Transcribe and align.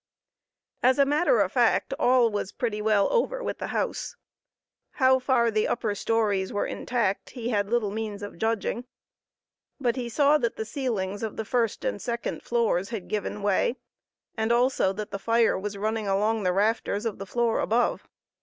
As 0.81 0.97
a 0.97 1.05
matter 1.05 1.41
of 1.41 1.51
fact, 1.51 1.93
all 1.99 2.31
was 2.31 2.51
pretty 2.51 2.81
well 2.81 3.07
over 3.13 3.43
with 3.43 3.59
the 3.59 3.67
house. 3.67 4.15
How 4.93 5.19
far 5.19 5.51
the 5.51 5.67
upper 5.67 5.93
storeys 5.93 6.51
were 6.51 6.65
intact 6.65 7.29
he 7.29 7.49
had 7.49 7.69
little 7.69 7.91
means 7.91 8.23
of 8.23 8.39
judging; 8.39 8.85
but 9.79 9.97
he 9.97 10.09
saw 10.09 10.39
that 10.39 10.55
the 10.55 10.65
ceilings 10.65 11.21
of 11.21 11.37
the 11.37 11.45
first 11.45 11.85
and 11.85 12.01
second 12.01 12.41
floors 12.41 12.89
had 12.89 13.09
given 13.09 13.43
way, 13.43 13.75
and 14.35 14.51
also 14.51 14.91
that 14.91 15.11
the 15.11 15.19
fire 15.19 15.55
was 15.55 15.77
running 15.77 16.07
along 16.07 16.41
the 16.41 16.51
rafters 16.53 17.05
of 17.05 17.19
the 17.19 17.27
floor 17.27 17.59
above. 17.59 18.07